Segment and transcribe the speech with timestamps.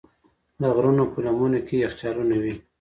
[0.61, 2.55] د غرونو په لمنو کې یخچالونه وي.